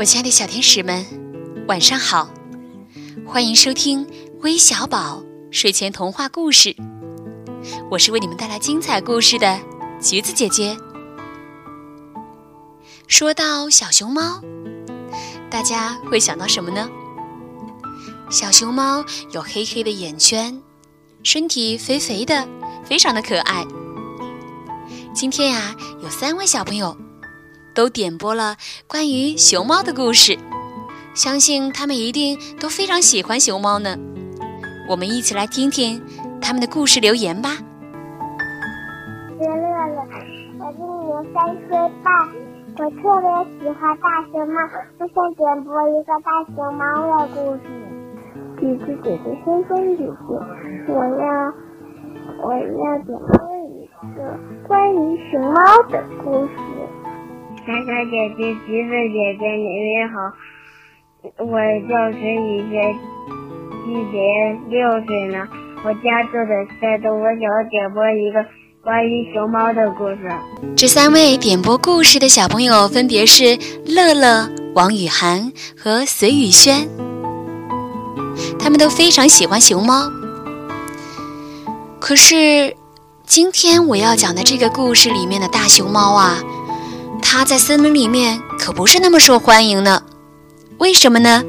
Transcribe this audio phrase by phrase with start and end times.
[0.00, 1.04] 我亲爱的小天使们，
[1.68, 2.30] 晚上好！
[3.26, 4.06] 欢迎收听
[4.40, 6.74] 微小宝睡前童话故事，
[7.90, 9.60] 我是为你们带来精彩故事的
[10.00, 10.74] 橘子姐姐。
[13.08, 14.40] 说到小熊猫，
[15.50, 16.88] 大家会想到什么呢？
[18.30, 20.62] 小熊猫有黑黑的眼圈，
[21.22, 22.48] 身体肥肥的，
[22.86, 23.66] 非常的可爱。
[25.12, 26.96] 今天呀，有三位小朋友。
[27.74, 28.56] 都点播了
[28.86, 30.36] 关于熊猫的故事，
[31.14, 33.96] 相信他们一定都非常喜欢熊猫呢。
[34.88, 36.02] 我们一起来听听
[36.40, 37.50] 他们的故事留言吧。
[39.38, 39.66] 乐乐，
[40.58, 41.68] 我今年三岁
[42.02, 42.12] 半，
[42.76, 43.26] 我特别
[43.58, 44.60] 喜欢大熊猫，
[44.98, 46.82] 我想点播一个大熊猫
[47.18, 47.58] 的故事。
[48.58, 50.10] 橘子姐姐，先生姐姐，
[50.92, 51.24] 我要
[52.42, 53.30] 我要点播
[53.64, 54.18] 一个
[54.68, 54.96] 关于
[55.30, 55.56] 熊猫
[55.88, 56.50] 的故事。
[57.70, 59.62] 小小姐姐，橘子姐姐，你
[59.94, 60.18] 们好，
[61.44, 61.54] 我
[61.88, 62.98] 叫陈雨轩，
[63.84, 65.46] 今年六岁了。
[65.84, 68.44] 我家住在山东，我想点播一个
[68.82, 70.28] 关于熊猫的故事。
[70.76, 76.88] 这三位点播故事的小朋友分别是乐乐、王雨涵和隋雨轩，
[78.58, 80.10] 他们都非常喜欢熊猫。
[82.00, 82.74] 可是，
[83.24, 86.34] 今天我要讲的这个故事里面的大熊猫啊。
[87.32, 90.02] 它在森林里面可不是那么受欢迎呢，
[90.78, 91.44] 为什么呢？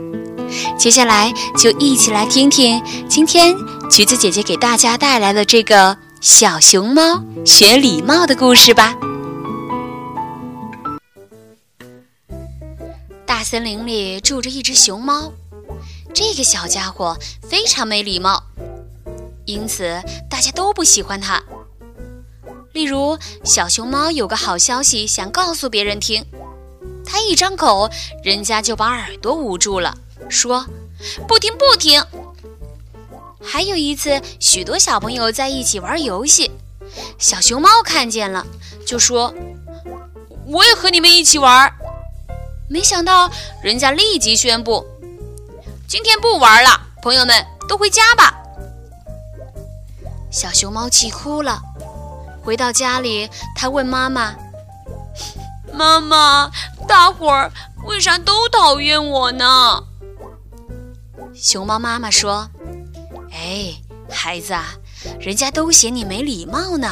[0.77, 2.79] 接下来就一起来听听
[3.09, 3.55] 今天
[3.89, 8.95] 橘子姐姐给大家带来的这个小熊猫学礼貌的故事吧。
[13.25, 15.33] 大森林里住着一只熊猫，
[16.13, 17.17] 这个小家伙
[17.49, 18.43] 非常没礼貌，
[19.45, 21.41] 因此大家都不喜欢它。
[22.73, 26.25] 例如，小熊猫有个好消息想告诉别人听，
[27.05, 27.89] 它一张口，
[28.23, 29.97] 人家就把耳朵捂住了，
[30.29, 30.65] 说
[31.27, 32.01] ：“不听，不听。”
[33.43, 36.49] 还有一次，许多小朋友在一起玩游戏，
[37.17, 38.45] 小熊猫看见了，
[38.85, 39.33] 就说
[40.47, 41.69] ：“我也和你们一起玩。”
[42.69, 43.29] 没想到，
[43.61, 44.85] 人家立即宣布
[45.89, 46.69] ：“今天不玩了，
[47.03, 48.33] 朋友们都回家吧。”
[50.31, 51.61] 小熊猫气哭了。
[52.43, 54.35] 回到家里，他问妈妈
[55.73, 56.51] ：“妈妈，
[56.87, 57.51] 大伙儿
[57.85, 59.83] 为啥都讨厌我呢？”
[61.33, 62.49] 熊猫妈妈说
[63.31, 63.75] ：“哎，
[64.09, 64.73] 孩子啊，
[65.19, 66.89] 人家都嫌你没礼貌呢。”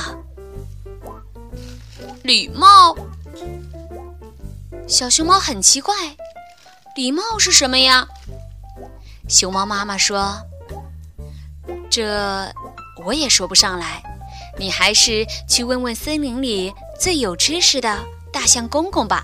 [2.24, 2.96] 礼貌？
[4.88, 5.96] 小熊猫很奇怪，
[6.96, 8.08] 礼貌是什么呀？
[9.28, 10.38] 熊猫妈妈说
[11.90, 12.52] ：“这
[13.04, 14.04] 我也说不上来。”
[14.59, 17.97] 你还是去问问森林里最有知识的
[18.31, 19.24] 大象公公吧。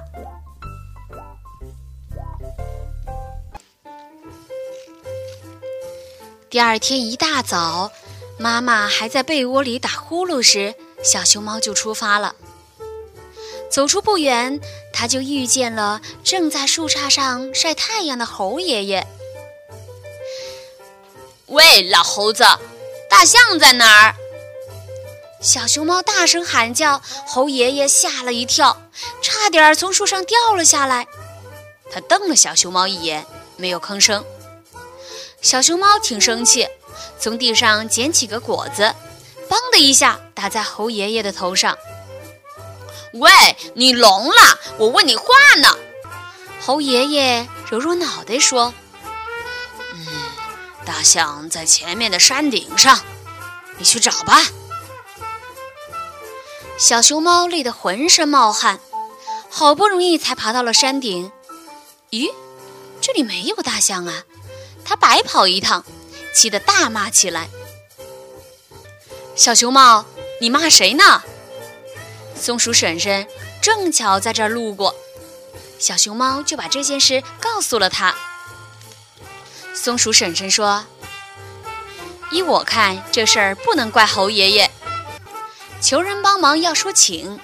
[6.49, 7.91] 第二天一大早，
[8.39, 12.33] 妈妈还在被窝里打呼噜时，小熊猫就出发了。
[13.69, 14.61] 走出不远，
[14.93, 19.05] 它就遇见了正在树杈上晒太阳的猴爷爷。
[21.47, 22.45] 喂，老猴子，
[23.09, 24.15] 大象在哪儿？
[25.45, 28.81] 小熊猫大声喊叫，猴爷爷吓了一跳，
[29.21, 31.05] 差点从树上掉了下来。
[31.91, 33.23] 他瞪了小熊猫一眼，
[33.55, 34.25] 没有吭声。
[35.43, 36.67] 小熊猫挺生气，
[37.19, 38.95] 从地上捡起个果子，
[39.47, 41.77] 嘣的一下打在猴爷爷的头上。
[43.13, 43.29] 喂，
[43.75, 44.59] 你聋了？
[44.79, 45.25] 我问你话
[45.61, 45.77] 呢。
[46.59, 48.73] 猴爷爷揉揉脑袋说
[49.93, 50.07] ：“嗯，
[50.83, 52.99] 大象在前面的山顶上，
[53.77, 54.41] 你去找吧。”
[56.77, 58.79] 小熊猫累得浑身冒汗，
[59.49, 61.31] 好不容易才爬到了山顶。
[62.11, 62.29] 咦，
[62.99, 64.23] 这里没有大象啊！
[64.83, 65.85] 它白跑一趟，
[66.33, 67.47] 气得大骂起来。
[69.35, 70.05] 小熊猫，
[70.41, 71.23] 你骂谁呢？
[72.35, 73.25] 松鼠婶婶
[73.61, 74.93] 正巧在这儿路过，
[75.79, 78.13] 小熊猫就把这件事告诉了他。
[79.73, 80.85] 松鼠婶婶说
[82.31, 84.69] ：“依我看，这事儿不能怪猴爷爷。”
[85.85, 87.39] 求人帮忙要说请，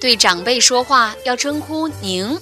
[0.00, 2.36] 对长辈说话要称呼您。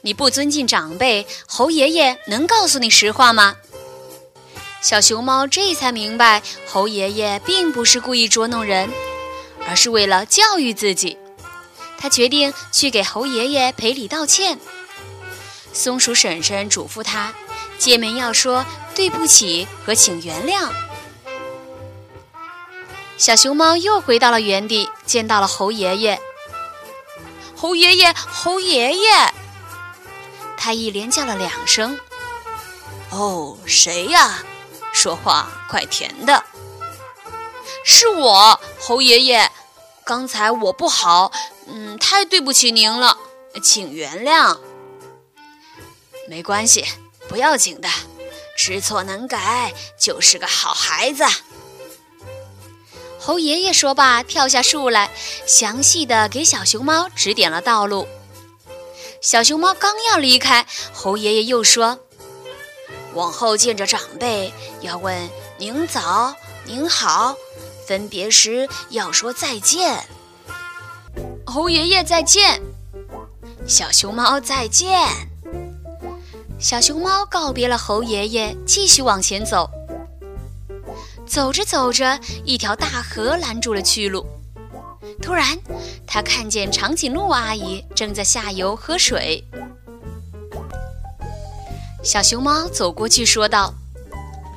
[0.00, 3.56] 你不尊敬长辈，猴爷爷能告诉你实话吗？
[4.80, 8.88] 小熊猫这才明白，猴爷爷并不是故意捉弄人，
[9.68, 11.18] 而是为了教育自己。
[11.98, 14.58] 他决定去给猴爷爷赔礼道歉。
[15.74, 17.34] 松鼠婶婶嘱咐他，
[17.78, 18.64] 见面要说
[18.94, 20.70] 对不起和请原谅。
[23.18, 26.20] 小熊猫又回到了原地，见到了猴爷爷。
[27.56, 29.32] 猴爷爷，猴爷爷，
[30.58, 31.98] 他一连叫了两声
[33.10, 34.44] ：“哦，谁呀？
[34.92, 36.44] 说话怪甜的。
[37.84, 39.50] ”“是我，猴爷爷。
[40.04, 41.32] 刚才我不好，
[41.66, 43.16] 嗯，太对不起您了，
[43.62, 44.58] 请原谅。
[46.28, 46.84] ”“没关系，
[47.28, 47.88] 不要紧的，
[48.56, 51.24] 知错能改就是个好孩子。”
[53.26, 55.10] 猴爷爷说罢，跳下树来，
[55.48, 58.06] 详细的给小熊猫指点了道路。
[59.20, 61.98] 小熊猫刚要离开，猴爷爷又说
[63.14, 65.28] ：“往后见着长辈，要问
[65.58, 66.36] 您早、
[66.66, 67.34] 您好，
[67.88, 70.06] 分别时要说再见。”
[71.44, 72.62] 猴爷爷再见，
[73.66, 74.88] 小熊猫再见。
[76.60, 79.68] 小熊猫告别了猴爷爷，继续往前走。
[81.26, 84.24] 走着走着，一条大河拦住了去路。
[85.20, 85.58] 突然，
[86.06, 89.44] 他看见长颈鹿阿姨正在下游喝水。
[92.02, 93.74] 小熊猫走过去说道：“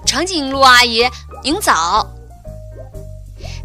[0.05, 1.03] 长颈鹿阿姨，
[1.43, 2.07] 您早！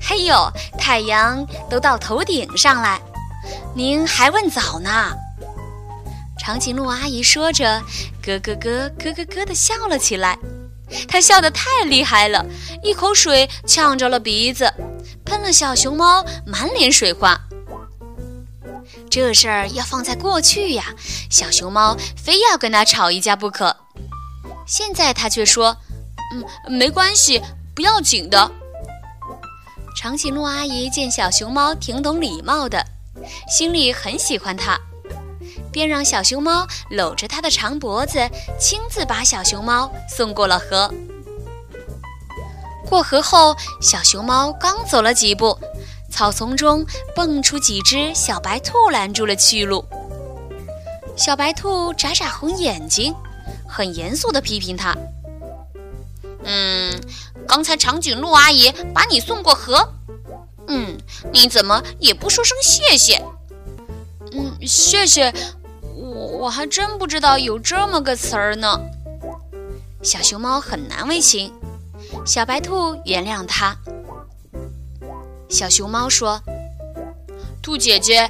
[0.00, 3.00] 嘿呦，太阳都到头顶上来，
[3.74, 5.12] 您还问早呢？”
[6.38, 7.82] 长颈鹿阿姨说着，
[8.22, 10.38] 咯咯咯咯咯咯地笑了起来。
[11.08, 12.44] 他笑得太厉害了，
[12.82, 14.72] 一口水呛着了鼻子，
[15.24, 17.40] 喷了小熊猫满脸水花。
[19.10, 20.94] 这事儿要放在过去呀，
[21.30, 23.76] 小熊猫非要跟他吵一架不可。
[24.66, 25.76] 现在他却说
[26.32, 26.44] ：“嗯，
[26.78, 27.40] 没关系，
[27.74, 28.50] 不要紧的。”
[29.96, 32.84] 长颈鹿阿姨见小熊猫挺懂礼貌的，
[33.48, 34.78] 心里很喜欢它。
[35.74, 38.30] 便让小熊猫搂着它的长脖子，
[38.60, 40.88] 亲自把小熊猫送过了河。
[42.88, 45.58] 过河后，小熊猫刚走了几步，
[46.12, 49.84] 草丛中蹦出几只小白兔，拦住了去路。
[51.16, 53.12] 小白兔眨眨红眼睛，
[53.68, 54.96] 很严肃地批评它
[56.46, 57.00] ：“嗯，
[57.48, 59.92] 刚才长颈鹿阿姨把你送过河，
[60.68, 60.96] 嗯，
[61.32, 63.20] 你怎么也不说声谢谢？
[64.30, 65.34] 嗯，谢谢。”
[66.44, 68.78] 我还真不知道有这么个词儿呢。
[70.02, 71.50] 小熊猫很难为情，
[72.26, 73.74] 小白兔原谅它。
[75.48, 76.38] 小熊猫说
[77.64, 78.28] ：“兔姐姐，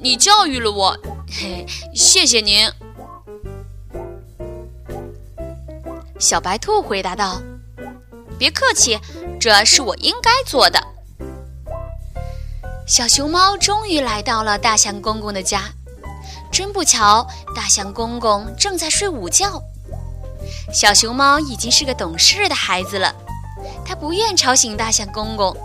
[0.00, 0.98] 你教育了我，
[1.30, 1.64] 嘿，
[1.94, 2.68] 谢谢您。”
[6.18, 7.40] 小白兔回答道
[8.36, 8.98] ：“别客气，
[9.38, 10.82] 这是我应该做的。”
[12.88, 15.70] 小熊猫终于来到了大象公公的家。
[16.52, 17.26] 真不巧，
[17.56, 19.62] 大象公公正在睡午觉。
[20.70, 23.14] 小熊猫已经是个懂事的孩子了，
[23.86, 25.56] 它不愿吵醒大象公公，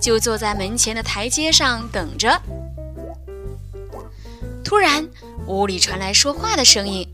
[0.00, 2.40] 就坐在门前的台阶上等着。
[4.64, 5.08] 突然，
[5.48, 7.10] 屋里传来说话的声音，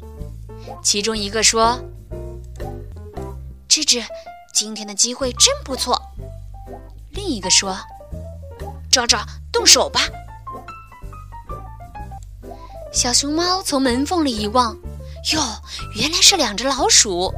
[0.83, 1.81] 其中一个说
[3.67, 4.05] ：“芝芝，
[4.53, 5.99] 今天的机会真不错。”
[7.13, 7.79] 另一个说
[8.93, 10.03] ：“抓抓，动手吧。”
[12.95, 14.79] 小熊猫从门缝里一望，
[15.33, 15.43] 哟，
[15.97, 17.35] 原来是两只老鼠。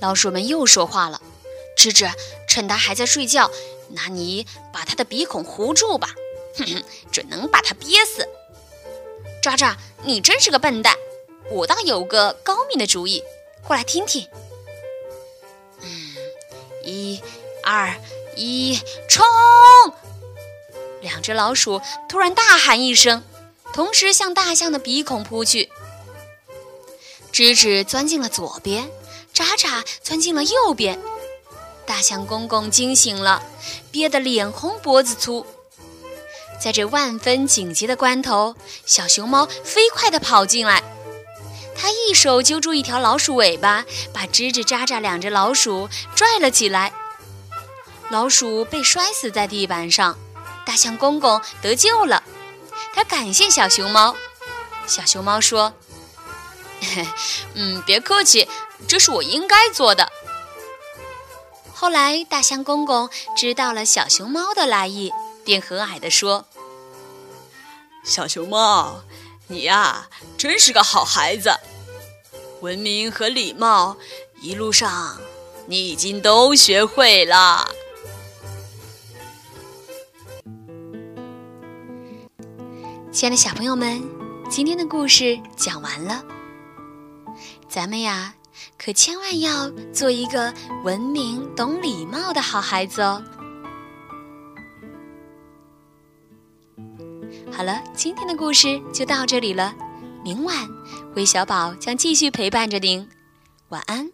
[0.00, 1.20] 老鼠们又说话了
[1.76, 2.10] ：“吱吱，
[2.48, 3.50] 趁它还在睡觉，
[3.90, 6.08] 拿泥把它的鼻孔糊住吧，
[6.56, 6.82] 哼哼，
[7.12, 8.26] 准能把它憋死。”
[9.42, 10.96] 抓抓，你真是个笨蛋，
[11.50, 13.22] 我倒有个高明的主意，
[13.66, 14.26] 过来听听。
[15.82, 16.16] 嗯，
[16.82, 17.20] 一、
[17.62, 17.94] 二、
[18.34, 19.22] 一，冲！
[21.02, 23.22] 两只老鼠突然大喊一声。
[23.72, 25.70] 同时向大象的鼻孔扑去，
[27.32, 28.90] 吱吱钻进了左边，
[29.34, 31.00] 喳喳钻进了右边。
[31.86, 33.42] 大象公公惊醒了，
[33.90, 35.46] 憋得脸红脖子粗。
[36.60, 40.82] 在这万分紧急的关头，小熊猫飞快地跑进来，
[41.74, 46.92] 它一手揪住一条老鼠尾巴，把吱吱、喳喳两只老鼠拽了起来。
[48.10, 50.18] 老鼠被摔死在地板上，
[50.66, 52.22] 大象公公得救了。
[52.94, 54.14] 他感谢小熊猫，
[54.86, 55.72] 小熊猫说
[57.54, 58.48] ：“嗯，别客气，
[58.86, 60.10] 这是我应该做的。”
[61.72, 65.12] 后来，大象公公知道了小熊猫的来意，
[65.44, 66.44] 便和蔼地说
[68.04, 69.02] ：“小熊猫，
[69.46, 71.58] 你呀，真是个好孩子，
[72.60, 73.96] 文明和礼貌，
[74.42, 75.18] 一路上
[75.66, 77.70] 你已经都学会了。”
[83.20, 84.02] 亲爱的小朋友们，
[84.48, 86.24] 今天的故事讲完了。
[87.68, 88.34] 咱们呀，
[88.78, 90.50] 可千万要做一个
[90.84, 93.22] 文明、懂礼貌的好孩子哦。
[97.52, 99.74] 好了，今天的故事就到这里了，
[100.24, 100.66] 明晚，
[101.14, 103.06] 韦小宝将继续陪伴着您。
[103.68, 104.10] 晚安。